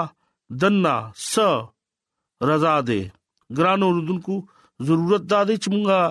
دنا 0.61 0.95
س 1.31 1.33
رضا 2.49 2.75
دې 2.87 3.01
ګران 3.59 3.79
اوردونکو 3.89 4.35
ضرورت 4.89 5.23
دا 5.33 5.39
دې 5.49 5.55
چې 5.61 5.69
مونږه 5.75 6.01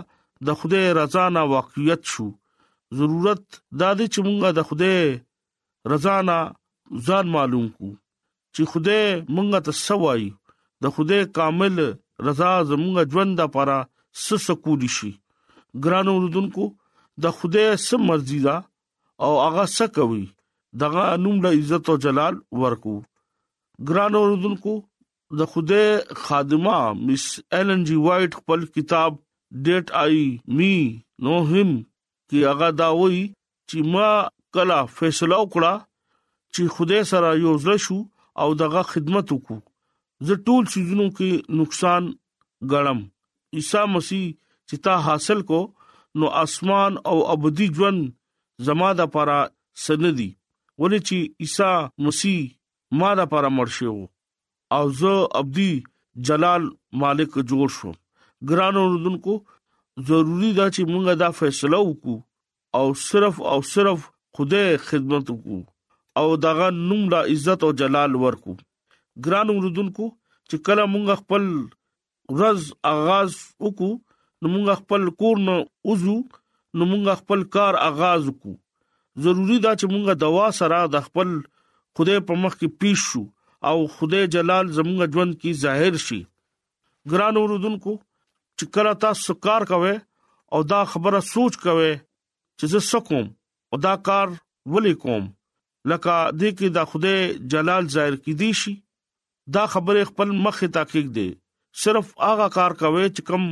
د 0.47 0.49
خوده 0.59 0.83
رضا 1.01 1.25
نه 1.37 1.43
واقعیت 1.57 2.03
شو 2.13 2.27
ضرورت 2.99 3.43
دا 3.81 3.91
دی 3.99 4.07
چې 4.13 4.19
مونږه 4.27 4.49
د 4.59 4.61
خوده 4.69 4.93
رضا 5.93 6.17
نه 6.29 6.39
ځان 7.07 7.27
معلوم 7.37 7.67
کو 7.79 7.89
چې 8.55 8.63
خوده 8.71 9.01
مونږه 9.35 9.59
ته 9.67 9.73
سوای 9.87 10.25
د 10.83 10.95
خوده 10.95 11.19
کامل 11.39 11.75
رضا 12.27 12.51
زمونږه 12.71 13.03
ژوند 13.13 13.33
د 13.41 13.53
پاره 13.57 13.79
سسکول 14.25 14.83
شي 14.97 15.13
ګرانو 15.85 16.13
رودونکو 16.23 16.65
د 17.25 17.39
خوده 17.41 17.65
سم 17.87 18.01
مرزي 18.11 18.41
دا 18.49 18.57
او 19.25 19.31
هغه 19.45 19.65
څه 19.77 19.87
کوي 19.97 20.25
دغه 20.83 21.05
نوم 21.25 21.37
له 21.45 21.51
عزت 21.59 21.85
او 21.91 21.97
جلال 22.05 22.35
ورکو 22.63 22.95
ګرانو 23.89 24.21
رودونکو 24.31 24.75
د 25.39 25.49
خوده 25.53 25.83
خادمه 26.25 26.79
مس 27.07 27.25
ایلن 27.59 27.81
جی 27.89 27.97
وایټ 28.07 28.31
خپل 28.41 28.61
کتاب 28.79 29.13
ډیټ 29.65 29.87
آی 30.05 30.21
می 30.57 30.73
نو 31.23 31.35
هم 31.51 31.71
کې 32.29 32.39
هغه 32.51 32.69
دا 32.81 32.89
وای 32.99 33.19
چې 33.69 33.77
ما 33.95 34.11
کله 34.57 34.79
فیصله 34.99 35.37
وکړه 35.43 35.75
چې 36.55 36.63
خوده 36.75 37.01
سره 37.13 37.29
یو 37.45 37.53
ځل 37.65 37.79
شو 37.87 37.99
او 38.43 38.49
دغه 38.63 38.83
خدمت 38.93 39.27
وکړو 39.35 39.59
زه 40.29 40.35
ټول 40.47 40.71
سيزونو 40.75 41.07
کې 41.17 41.61
نقصان 41.61 42.03
غړم 42.73 43.01
عیسی 43.61 43.83
مسیح 43.95 44.27
چې 44.69 44.77
تا 44.85 44.95
حاصل 45.07 45.43
کو 45.53 45.61
نو 46.19 46.31
اسمان 46.43 46.93
او 47.11 47.17
ابدي 47.35 47.67
ژوند 47.79 48.09
زما 48.69 48.89
د 49.01 49.13
پاره 49.17 49.39
سندي 49.87 50.29
ولې 50.31 51.09
چې 51.09 51.47
عیسی 51.47 52.05
مسیح 52.07 52.41
ما 53.03 53.13
د 53.23 53.31
پاره 53.35 53.53
مرشه 53.61 53.95
وو 53.95 54.07
او 54.77 54.83
زه 55.01 55.17
ابدي 55.43 55.71
جلال 56.31 56.71
مالک 57.03 57.37
جوړ 57.43 57.77
شو 57.79 57.93
ګران 58.49 58.77
اوردونکو 58.81 59.33
ضروری 60.09 60.51
دا 60.59 60.67
چې 60.75 60.85
مونږه 60.91 61.15
دا 61.23 61.29
فیصله 61.41 61.79
وکړو 61.87 62.17
او 62.79 62.95
صرف 63.01 63.41
او 63.53 63.59
صرف 63.71 64.07
خدای 64.39 64.77
خدمت 64.89 65.33
وکړو 65.33 65.59
او 66.21 66.37
دغه 66.45 66.69
نوم 66.79 67.03
لا 67.17 67.21
عزت 67.35 67.67
او 67.69 67.71
جلال 67.83 68.17
ورکو 68.25 68.55
ګران 69.29 69.53
اوردونکو 69.57 70.09
چې 70.51 70.65
کله 70.71 70.87
مونږ 70.95 71.19
خپل 71.25 71.45
ورځ 72.39 72.73
آغاز 72.95 73.37
وکړو 73.69 73.93
نو 74.43 74.51
مونږ 74.55 74.79
خپل 74.83 75.09
کور 75.25 75.45
نه 75.51 75.59
وځو 75.93 76.17
نو 76.79 76.91
مونږ 76.93 77.21
خپل 77.23 77.45
کار 77.59 77.81
آغاز 77.91 78.29
وکړو 78.29 79.25
ضروری 79.27 79.61
دا 79.69 79.75
چې 79.81 79.93
مونږه 79.95 80.21
دوا 80.27 80.51
سره 80.61 80.83
د 80.99 81.07
خپل 81.09 81.37
خدای 81.99 82.21
په 82.29 82.43
مخ 82.45 82.59
کې 82.61 82.85
پیښ 82.85 83.07
شو 83.07 83.27
او 83.71 83.79
خدای 83.99 84.29
جلال 84.37 84.75
زمونږ 84.81 85.15
ژوند 85.17 85.35
کې 85.41 85.67
ظاهر 85.67 86.05
شي 86.11 86.21
ګران 87.15 87.41
اوردونکو 87.43 88.01
چې 88.61 88.69
کله 88.77 88.93
تاسو 89.03 89.35
کار 89.45 89.63
کوئ 89.69 89.93
او 90.55 90.59
دا 90.73 90.79
خبره 90.93 91.19
سوچ 91.33 91.55
کوئ 91.61 91.91
چې 91.91 92.71
زه 92.73 92.81
سکوم 92.87 93.27
او 93.73 93.77
دا 93.85 93.93
کار 94.09 94.33
ولې 94.73 94.97
کوم 95.05 95.23
لکه 95.91 96.17
دې 96.41 96.57
کې 96.59 96.69
دا 96.77 96.83
خوده 96.91 97.15
جلال 97.55 97.87
ظاهر 97.95 98.17
کې 98.25 98.35
دي 98.43 98.51
شي 98.63 98.75
دا 99.57 99.63
خبره 99.75 100.09
خپل 100.11 100.35
مخه 100.47 100.69
تحقیق 100.77 101.09
دی 101.19 101.27
صرف 101.85 102.11
هغه 102.27 102.49
کار 102.59 102.75
کوي 102.83 103.07
چې 103.17 103.27
کم 103.31 103.47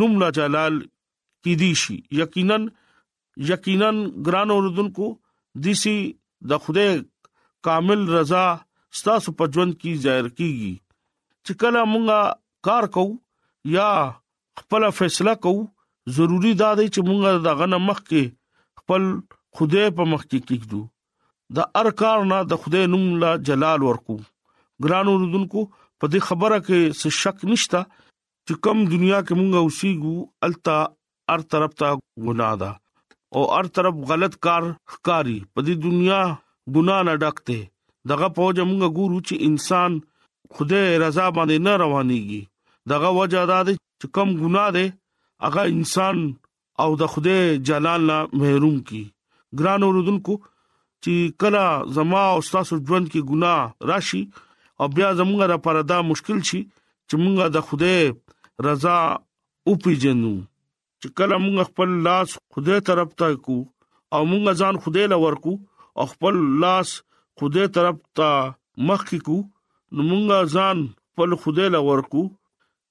نوم 0.00 0.16
لا 0.24 0.30
جلال 0.40 0.80
کې 0.82 1.60
دي 1.60 1.70
شي 1.82 1.96
یقینا 2.22 2.58
یقینا 3.52 3.90
ګران 4.30 4.54
اوردن 4.56 4.88
کو 4.98 5.10
دسی 5.68 5.96
د 6.52 6.62
خوده 6.64 6.96
کامل 7.68 8.04
رضا 8.16 8.44
ستاسو 9.02 9.36
په 9.40 9.54
ژوند 9.56 9.78
کې 9.78 10.06
ظاهر 10.08 10.34
کیږي 10.34 10.74
چې 11.46 11.62
کله 11.62 11.86
مونږه 11.92 12.34
کار 12.70 12.90
کوو 12.98 13.16
یا 13.76 13.88
خپل 14.60 14.90
فیصله 14.98 15.34
کوو 15.44 15.60
ضروری 16.16 16.52
دا 16.62 16.70
دی 16.80 16.86
چې 16.88 17.06
مونږ 17.06 17.44
دغه 17.46 17.68
نه 17.74 17.78
مخ 17.88 17.98
کې 18.10 18.82
خپل 18.82 19.02
خدای 19.58 19.86
په 19.98 20.06
مخ 20.12 20.24
کې 20.26 20.48
کېږو 20.48 20.82
د 21.58 21.70
هر 21.78 21.90
کار 22.02 22.26
نه 22.32 22.38
د 22.50 22.60
خدای 22.64 22.82
نوم 22.94 23.06
لا 23.22 23.30
جلال 23.50 23.86
ورکو 23.86 24.16
ګرانو 24.86 25.14
رودونکو 25.22 25.64
په 25.78 26.12
دې 26.12 26.26
خبره 26.28 26.58
کې 26.66 26.98
څه 26.98 27.18
شک 27.22 27.44
نشتا 27.52 27.82
چې 27.96 28.60
کم 28.66 28.84
دنیا 28.92 29.20
کې 29.26 29.34
مونږ 29.40 29.58
اوسېګو 29.62 30.14
التا 30.48 30.78
هر 31.32 31.44
طرف 31.54 31.74
ته 31.80 31.88
ګناه 32.28 32.54
ده 32.60 32.70
او 33.38 33.42
هر 33.56 33.72
طرف 33.78 33.98
غلط 34.12 34.36
کار 34.48 34.70
ښکاری 34.92 35.38
په 35.54 35.60
دې 35.68 35.84
دنیا 35.88 36.22
ګناه 36.76 37.06
نه 37.08 37.18
ډکته 37.24 37.58
دغه 38.12 38.32
پوج 38.38 38.62
مونږ 38.70 38.96
ګورو 38.98 39.20
چې 39.28 39.50
انسان 39.50 40.00
خدای 40.56 40.96
رضا 41.04 41.26
باندې 41.36 41.68
نه 41.68 41.84
روانيږي 41.84 42.42
دغه 42.92 43.14
وجہ 43.20 43.46
دا 43.54 43.58
ده 43.68 43.76
چې 44.00 44.06
کم 44.14 44.28
ګناه 44.42 44.70
ده 44.76 44.84
هغه 45.44 45.62
انسان 45.76 46.16
او 46.82 46.90
د 47.00 47.02
خوده 47.12 47.36
جلال 47.68 48.02
نه 48.10 48.16
محروم 48.38 48.76
کی 48.88 49.02
ګران 49.58 49.80
اوردونکو 49.86 50.34
چې 51.04 51.14
کله 51.42 51.64
زما 51.96 52.22
او 52.32 52.38
تاسو 52.54 52.74
ژوند 52.86 53.06
کې 53.12 53.20
ګناه 53.30 53.62
راشي 53.90 54.22
او 54.80 54.86
بیا 54.96 55.08
زموږه 55.20 55.46
لپاره 55.54 55.80
دا 55.90 55.98
مشکل 56.10 56.38
شي 56.48 56.60
چې 57.08 57.14
موږ 57.22 57.34
د 57.54 57.58
خوده 57.66 57.94
رضا 58.66 58.98
او 59.66 59.72
پیجنو 59.84 60.34
چې 61.00 61.08
کله 61.18 61.34
موږ 61.44 61.56
خپل 61.70 61.88
لاس 62.06 62.28
خوده 62.52 62.74
طرف 62.88 63.08
ته 63.20 63.28
کو 63.44 63.56
او 64.14 64.20
موږ 64.30 64.42
ځان 64.60 64.74
خوده 64.82 65.02
لور 65.12 65.34
کو 65.44 65.52
او 65.98 66.02
خپل 66.12 66.34
لاس 66.62 66.88
خوده 67.38 67.64
طرف 67.76 67.96
ته 68.18 68.28
مخ 68.88 69.02
کو 69.26 69.36
نو 69.96 70.00
موږ 70.10 70.54
ځان 70.56 70.76
خپل 71.12 71.30
خوده 71.42 71.66
لور 71.76 72.00
کو 72.12 72.22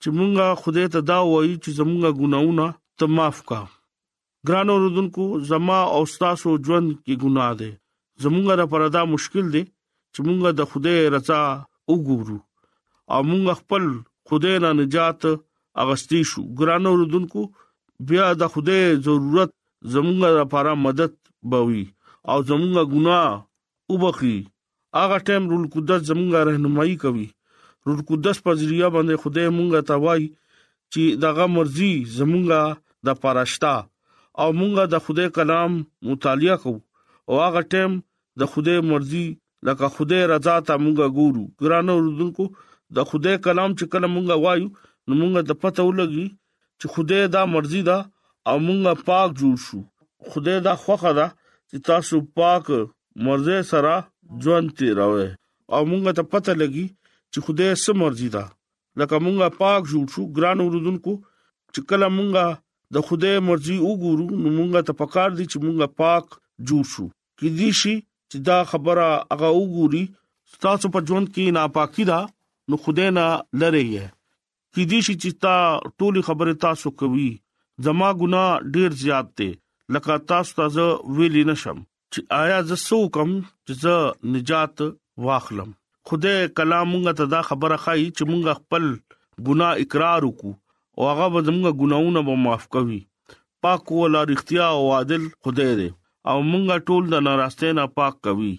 چې 0.02 0.10
مونږه 0.18 0.46
خدای 0.62 0.88
ته 0.94 1.00
دا 1.10 1.20
وایو 1.32 1.62
چې 1.64 1.70
زمونږه 1.80 2.10
ګناونه 2.22 2.66
ته 2.98 3.06
معاف 3.16 3.40
کا 3.50 3.62
ګرانو 4.48 4.74
رودونکو 4.84 5.24
زما 5.50 5.80
او 5.96 6.02
تاسو 6.24 6.50
ژوند 6.66 6.88
کې 7.06 7.14
ګناه 7.24 7.54
ده 7.60 7.70
زمونږه 8.24 8.54
لپاره 8.62 8.86
دا 8.96 9.02
مشکل 9.14 9.46
دي 9.54 9.64
چې 10.14 10.20
مونږه 10.28 10.50
د 10.54 10.62
خدای 10.72 11.00
رضا 11.16 11.42
وګورو 11.92 12.38
او 13.14 13.20
مونږ 13.30 13.46
خپل 13.62 13.84
خدای 14.28 14.56
نه 14.64 14.70
نجات 14.80 15.22
اغستې 15.82 16.20
شو 16.30 16.42
ګرانو 16.60 16.92
رودونکو 17.00 17.42
بیا 18.10 18.26
د 18.42 18.44
خدای 18.54 18.84
ضرورت 19.06 19.50
زمونږه 19.94 20.30
لپاره 20.40 20.72
مدد 20.86 21.14
بوي 21.52 21.86
او 22.32 22.38
زمونږه 22.50 22.84
ګناه 22.94 23.28
وبخي 23.92 24.38
اغه 25.04 25.18
ټیم 25.28 25.44
رول 25.52 25.64
قدرت 25.76 26.02
زمونږه 26.10 26.40
رهنمایي 26.50 26.96
کوي 27.04 27.28
روح 27.90 28.00
قدس 28.10 28.38
په 28.46 28.52
ذریعہ 28.62 28.90
باندې 28.96 29.16
خدای 29.24 29.48
مونږه 29.58 29.82
ته 29.88 29.96
وای 30.06 30.24
چې 30.28 31.22
دغه 31.26 31.46
مرزي 31.58 31.92
زمونږه 32.18 33.08
د 33.08 33.22
پرشتا 33.22 33.74
او 34.42 34.48
مونږه 34.60 34.84
د 34.94 35.06
خدای 35.06 35.30
کلام 35.38 35.78
مطالعه 36.10 36.58
کو 36.64 36.74
او 37.30 37.40
هغه 37.46 37.62
ټیم 37.74 37.92
د 38.40 38.52
خدای 38.54 38.80
مرزي 38.92 39.26
لکه 39.70 39.88
خدای 39.98 40.22
رضا 40.34 40.58
ته 40.68 40.76
مونږه 40.84 41.08
ګورو 41.18 41.46
ګرانو 41.62 41.96
رودونکو 42.06 42.46
د 43.00 43.10
خدای 43.10 43.36
کلام 43.48 43.72
چې 43.80 43.86
کله 43.96 44.08
مونږه 44.16 44.36
وایو 44.44 44.72
نو 45.08 45.12
مونږه 45.22 45.42
د 45.50 45.60
پته 45.62 45.82
ولګي 45.88 46.28
چې 46.80 46.86
خدای 46.94 47.24
دا 47.36 47.42
مرزي 47.56 47.82
دا 47.90 47.98
او 48.50 48.56
مونږه 48.68 49.06
پاک 49.10 49.28
جوړ 49.40 49.56
شو 49.66 49.80
خدای 50.32 50.58
دا 50.70 50.74
خوخه 50.86 51.12
دا 51.20 51.28
چې 51.70 51.78
تاسو 51.90 52.18
پاک 52.40 52.66
مرزه 53.28 53.58
سره 53.74 53.94
ژوند 54.46 54.68
تیروي 54.78 55.30
او 55.74 55.80
مونږه 55.92 56.12
ته 56.18 56.24
پته 56.32 56.54
لګي 56.62 56.88
چې 57.34 57.40
خدای 57.46 57.72
سم 57.84 57.98
مرضی 58.02 58.30
دا 58.36 58.46
لکه 59.00 59.16
مونږه 59.26 59.48
پاک 59.62 59.82
جوړ 59.92 60.06
شو 60.14 60.24
ګران 60.38 60.58
اوردونکو 60.66 61.14
چې 61.74 61.80
کله 61.90 62.08
مونږه 62.18 62.46
د 62.98 63.08
خدای 63.10 63.36
مرضی 63.50 63.78
وګورو 63.86 64.26
نو 64.42 64.48
مونږه 64.58 64.82
ته 64.88 64.94
پکار 65.02 65.30
دي 65.40 65.46
چې 65.52 65.58
مونږه 65.66 65.88
پاک 66.04 66.26
جوړ 66.72 66.84
شو 66.94 67.06
کې 67.40 67.50
دي 67.60 67.70
شي 67.82 67.96
چې 68.30 68.38
دا 68.50 68.58
خبره 68.72 69.08
هغه 69.32 69.50
وګوري 69.58 70.04
تاسو 70.68 70.92
په 70.96 71.06
ژوند 71.10 71.28
کې 71.36 71.56
ناپاکي 71.58 72.06
دا 72.12 72.20
نو 72.70 72.82
خدای 72.86 73.10
نه 73.18 73.26
لری 73.64 73.86
ہے 73.94 74.08
کې 74.74 74.84
دي 74.94 75.00
شي 75.10 75.16
چې 75.22 75.46
تا 75.48 75.56
ټولي 76.02 76.26
خبره 76.30 76.58
تاسو 76.68 76.94
کوي 77.04 77.30
زما 77.90 78.10
ګناه 78.24 78.74
ډیر 78.78 79.00
زیات 79.04 79.34
دي 79.44 79.52
لکه 79.96 80.20
تاسو 80.34 80.62
ته 80.62 80.90
ویلی 81.20 81.44
نشم 81.54 81.78
چې 81.82 82.40
آیا 82.44 82.60
زه 82.72 82.82
سو 82.86 83.02
کم 83.20 83.30
چې 83.36 83.84
زه 83.84 84.32
نجات 84.38 84.84
واخلم 85.30 85.78
خدای 86.10 86.48
کلام 86.58 86.88
مونږ 86.92 87.08
ته 87.18 87.26
دا 87.34 87.40
خبره 87.48 87.76
خای 87.84 88.04
چې 88.18 88.24
مونږ 88.32 88.44
خپل 88.60 88.84
ګناه 89.48 89.74
اقرار 89.84 90.22
وکړو 90.28 90.54
او 90.98 91.02
هغه 91.10 91.26
به 91.34 91.42
مونږ 91.56 91.68
ګناونه 91.82 92.22
به 92.30 92.36
معاف 92.46 92.64
کوي 92.76 93.00
پاک 93.66 93.84
او 94.04 94.08
لارښتیا 94.14 94.66
او 94.78 94.84
عادل 95.00 95.24
خدای 95.48 95.74
دی 95.80 95.90
او 96.32 96.36
مونږ 96.52 96.66
ټول 96.88 97.04
د 97.14 97.22
ناراسته 97.28 97.72
نه 97.82 97.84
پاک 97.98 98.16
کوي 98.30 98.54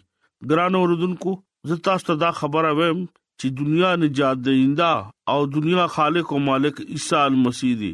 ګران 0.52 0.72
اوردونکو 0.82 1.32
زه 1.72 1.80
تاسو 1.88 2.06
ته 2.10 2.14
دا 2.24 2.28
خبره 2.42 2.70
وایم 2.82 3.00
چې 3.40 3.46
دنیا 3.62 3.90
نجات 4.04 4.38
دیندا 4.50 4.92
او 5.34 5.40
دنیا 5.56 5.86
خالق 5.96 6.32
او 6.34 6.38
مالک 6.50 6.76
عیسی 6.94 7.24
مسیح 7.48 7.74
دی 7.82 7.90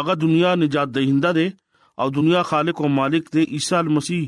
هغه 0.00 0.14
دنیا 0.24 0.54
نجات 0.64 0.88
دیندا 0.98 1.32
دی 1.38 1.46
او 2.00 2.08
دنیا 2.18 2.42
خالق 2.50 2.82
او 2.82 2.88
مالک 2.98 3.24
دی 3.38 3.42
عیسی 3.58 3.82
مسیح 4.00 4.22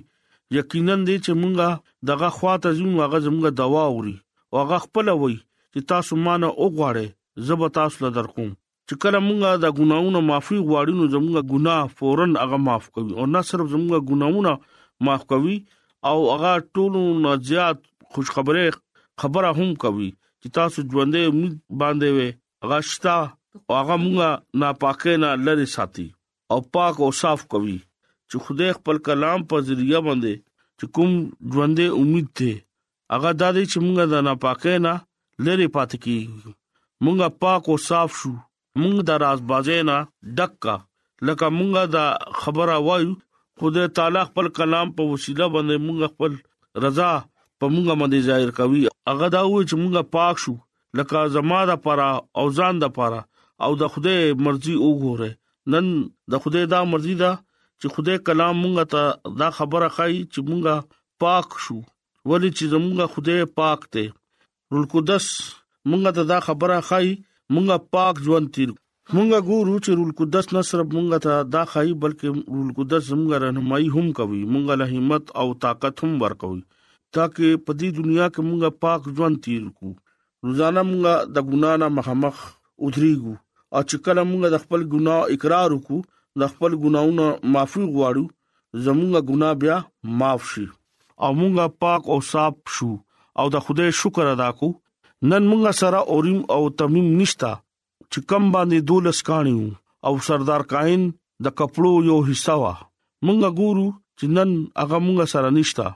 یقینا 0.60 0.94
دی 1.06 1.16
چې 1.24 1.32
مونږه 1.42 1.70
دغه 2.14 2.28
خواته 2.40 2.70
زموږه 2.80 3.18
زموږه 3.28 3.50
دوا 3.64 3.84
اوري 3.92 4.16
او 4.52 4.58
هغه 4.62 4.78
خپل 4.84 5.06
وای 5.20 5.36
چې 5.72 5.80
تاسو 5.92 6.12
مانه 6.24 6.48
وګواړئ 6.62 7.08
زه 7.46 7.54
به 7.60 7.68
تاسو 7.78 7.96
له 8.04 8.10
درکوم 8.18 8.50
چې 8.88 8.94
کله 9.02 9.18
مونږه 9.26 9.50
د 9.64 9.74
ګناونو 9.78 10.18
معافي 10.28 10.58
غواړو 10.68 10.92
نو 11.00 11.04
زموږه 11.14 11.42
ګناه 11.50 11.82
فورن 11.96 12.32
هغه 12.42 12.56
معاف 12.66 12.86
کوي 12.94 13.12
او 13.18 13.24
نه 13.34 13.40
صرف 13.48 13.66
زموږه 13.72 13.98
ګناونه 14.10 14.52
معاف 15.08 15.22
کوي 15.32 15.56
او 16.10 16.18
هغه 16.34 16.52
ټولو 16.74 17.00
نه 17.24 17.32
زیات 17.50 17.78
خوشخبری 18.12 18.66
خبره 19.20 19.50
هم 19.58 19.70
کوي 19.84 20.10
چې 20.40 20.48
تاسو 20.58 20.76
ژوندې 20.92 21.20
امید 21.32 21.54
باندې 21.80 22.08
وي 22.16 22.28
هغه 22.62 22.78
شتا 22.92 23.16
هغه 23.78 23.94
مونږه 24.04 24.28
ناپاکه 24.62 25.12
نه 25.24 25.30
لری 25.46 25.66
ساتي 25.76 26.06
او 26.52 26.58
پاک 26.74 26.94
او 27.04 27.10
صاف 27.22 27.40
کوي 27.54 27.76
چې 28.28 28.36
خدای 28.44 28.70
خپل 28.78 28.96
کلام 29.06 29.38
په 29.50 29.56
ذریعہ 29.68 30.00
باندې 30.06 30.34
چې 30.78 30.84
کوم 30.94 31.10
ژوندې 31.52 31.86
امید 32.00 32.26
ته 32.40 32.50
هغه 33.14 33.30
د 33.40 33.42
دې 33.56 33.64
چې 33.70 33.78
مونږ 33.84 33.96
د 34.12 34.14
ناپاکۍ 34.28 34.76
نه 34.86 34.94
لری 35.44 35.68
پات 35.74 35.92
کی 36.02 36.18
مونږه 37.04 37.26
پاک 37.42 37.62
او 37.70 37.76
صاف 37.88 38.10
شو 38.20 38.32
مونږ 38.80 38.96
د 39.08 39.10
رازبازې 39.24 39.78
نه 39.90 39.96
ډکا 40.36 40.76
لکه 41.26 41.46
مونږه 41.58 41.82
د 41.94 41.96
خبره 42.40 42.76
وایو 42.88 43.12
خدای 43.60 43.86
تعالی 43.96 44.22
خپل 44.30 44.46
کلام 44.58 44.86
په 44.96 45.02
وسیله 45.12 45.46
باندې 45.54 45.76
مونږ 45.86 45.98
خپل 46.12 46.32
رضا 46.84 47.10
په 47.60 47.66
مونږه 47.74 47.94
باندې 48.00 48.18
ظاهر 48.28 48.50
کوي 48.60 48.82
هغه 49.10 49.26
دا 49.36 49.42
و 49.48 49.54
چې 49.68 49.74
مونږه 49.82 50.02
پاک 50.16 50.34
شو 50.44 50.54
لکه 50.98 51.18
زما 51.36 51.60
د 51.70 51.74
پاره 51.84 52.08
او 52.38 52.44
ځان 52.58 52.74
د 52.80 52.86
پاره 52.98 53.20
او 53.64 53.70
د 53.82 53.92
خدای 53.92 54.18
مرزي 54.46 54.76
وګوره 54.86 55.30
نن 55.72 55.86
د 56.32 56.42
خدای 56.42 56.64
دا 56.74 56.80
مرزي 56.92 57.14
دا 57.24 57.32
چې 57.80 57.86
خدای 57.94 58.16
کلام 58.28 58.54
مونږه 58.64 58.84
ته 58.92 59.02
دا 59.40 59.48
خبره 59.58 59.88
خای 59.96 60.14
چې 60.32 60.38
مونږه 60.48 60.74
پاک 61.24 61.48
شو 61.64 61.78
ولې 62.28 62.48
چې 62.58 62.70
زموږ 62.70 63.04
خدای 63.14 63.44
پاک 63.60 63.84
دی 63.94 64.02
رول 64.74 64.86
قدس 64.94 65.26
مونږ 65.92 66.10
ته 66.18 66.24
دا 66.32 66.38
خبره 66.46 66.76
خای 66.90 67.10
مونږه 67.54 67.90
پاک 67.96 68.20
ژوند 68.26 68.50
تیر 68.56 68.72
مونږه 68.72 69.46
ګورو 69.50 69.76
چې 69.84 69.94
رول 70.00 70.10
قدس 70.18 70.48
نه 70.56 70.62
صرف 70.70 70.88
مونږ 70.96 71.22
ته 71.26 71.46
دا 71.54 71.62
خای 71.72 71.94
بلکې 72.04 72.52
رول 72.56 72.72
قدس 72.80 73.06
زموږه 73.12 73.40
رهنمایي 73.44 73.88
هم 73.96 74.06
کوي 74.18 74.42
مونږه 74.52 74.76
له 74.80 74.90
همت 74.94 75.32
او 75.42 75.46
طاقت 75.64 76.02
هم 76.04 76.18
ورکوي 76.24 76.60
تاکي 77.18 77.50
په 77.66 77.78
دې 77.80 77.98
دنیا 78.00 78.26
کې 78.32 78.46
مونږه 78.48 78.78
پاک 78.86 79.08
ژوند 79.18 79.40
تیر 79.46 79.64
کو 79.78 79.92
روزانه 80.48 80.86
مونږه 80.88 81.36
د 81.36 81.48
ګنا 81.52 81.72
نه 81.84 81.88
مخامخ 82.00 82.44
اوتريګو 82.48 83.34
او 83.36 83.86
چې 83.90 84.08
کله 84.08 84.28
مونږه 84.32 84.54
د 84.56 84.64
خپل 84.66 84.88
ګناه 84.96 85.32
اقرار 85.36 85.76
وکړو 85.76 86.42
د 86.44 86.52
خپل 86.56 86.78
ګناونو 86.84 87.28
معافي 87.56 87.86
غواړو 87.94 88.26
زمونږه 88.86 89.28
ګناه 89.32 89.58
بیا 89.64 89.78
معاف 90.20 90.52
شي 90.52 90.66
او 91.24 91.30
مونږه 91.38 91.66
پاک 91.82 92.02
او 92.12 92.18
صاف 92.32 92.54
شو 92.74 92.90
او 93.38 93.46
د 93.54 93.56
خدای 93.64 93.90
شکر 94.00 94.24
ادا 94.34 94.50
کو 94.58 94.68
نن 95.30 95.42
مونږه 95.50 95.72
سره 95.80 96.00
اوریم 96.14 96.40
او 96.54 96.60
تمیم 96.80 97.08
نشتا 97.20 97.52
چې 98.10 98.18
کم 98.30 98.44
باندې 98.56 98.78
دولس 98.90 99.20
کانیو 99.28 99.66
او 100.06 100.12
سردار 100.28 100.60
کاین 100.72 101.02
د 101.44 101.56
کپلو 101.58 101.92
یو 102.10 102.18
حصہ 102.30 102.54
وا 102.62 102.72
مونږه 103.26 103.56
ګورو 103.60 103.86
چې 104.18 104.26
نن 104.36 104.54
هغه 104.82 104.98
مونږه 105.06 105.26
سره 105.34 105.48
نشتا 105.58 105.86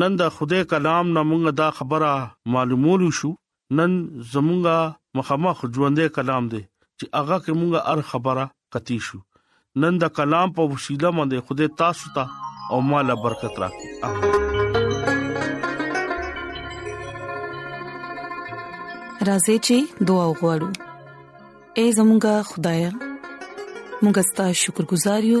نن 0.00 0.16
د 0.20 0.22
خدای 0.38 0.62
کلام 0.72 1.06
نه 1.14 1.20
مونږه 1.30 1.52
دا 1.60 1.66
خبره 1.76 2.08
معلومول 2.56 3.02
شو 3.18 3.30
نن 3.78 3.92
زمونږه 4.32 4.78
مخامخ 5.20 5.58
ژوندې 5.74 6.06
کلام 6.16 6.44
دی 6.54 6.60
چې 6.98 7.04
هغه 7.16 7.36
کې 7.44 7.52
مونږه 7.60 7.80
هر 7.92 8.00
خبره 8.10 8.44
کتی 8.76 8.98
شو 9.08 9.18
نن 9.84 9.94
د 10.02 10.12
کلام 10.20 10.48
په 10.60 10.68
وسیله 10.74 11.08
باندې 11.18 11.36
خدای 11.48 11.68
تاسو 11.80 12.06
ته 12.14 12.24
او 12.70 12.76
مالا 12.90 13.14
برکت 13.24 13.54
راکړي 13.64 13.90
راځي 19.28 19.56
چې 19.66 19.76
دعا 20.12 20.24
وغوړو 20.30 20.70
اے 21.76 21.86
زمونږ 22.00 22.22
خدای 22.54 22.80
مونږ 24.02 24.14
ستاسو 24.32 24.58
شکر 24.66 24.84
گزار 24.92 25.22
یو 25.32 25.40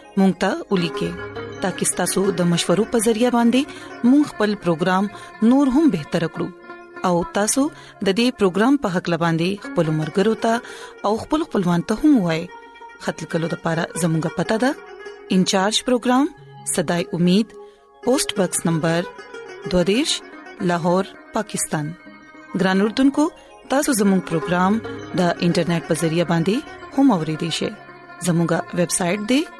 مونږ 0.19 0.33
ته 0.41 0.49
ولیکه 0.71 1.49
تاکي 1.65 1.85
تاسو 1.99 2.21
د 2.39 2.47
مشورو 2.53 2.85
په 2.95 3.01
ذریعہ 3.07 3.31
باندې 3.35 4.07
مونږ 4.11 4.23
خپل 4.31 4.55
پروګرام 4.63 5.07
نور 5.51 5.71
هم 5.75 5.83
بهتر 5.95 6.25
کړو 6.35 7.07
او 7.09 7.13
تاسو 7.37 7.63
د 7.75 8.07
دې 8.19 8.27
پروګرام 8.41 8.79
په 8.85 8.95
حق 8.95 9.11
لباندي 9.13 9.51
خپل 9.67 9.91
مرګرو 9.99 10.33
ته 10.45 10.57
او 11.09 11.13
خپل 11.25 11.45
خپلوان 11.47 11.85
ته 11.91 12.01
هم 12.03 12.17
وایي 12.25 12.43
خپل 13.05 13.29
کلو 13.35 13.51
د 13.53 13.61
پاره 13.67 13.85
زموږه 14.03 14.33
پتا 14.41 14.57
ده 14.65 15.37
انچارج 15.37 15.79
پروګرام 15.91 16.29
صداي 16.75 17.07
امید 17.19 17.55
پوسټ 18.05 18.35
باکس 18.41 18.65
نمبر 18.71 19.09
22 19.75 20.17
لاهور 20.73 21.11
پاکستان 21.37 21.89
ګران 22.61 22.85
اردوونکو 22.87 23.27
تاسو 23.75 23.97
زموږ 24.03 24.27
پروگرام 24.33 24.77
د 24.91 25.47
انټرنیټ 25.47 25.81
په 25.91 26.03
ذریعہ 26.05 26.27
باندې 26.35 26.99
هم 26.99 27.17
اوريدي 27.19 27.51
شئ 27.61 27.73
زموږه 28.29 28.81
ویب 28.81 28.95
سټ 28.99 29.27
د 29.33 29.59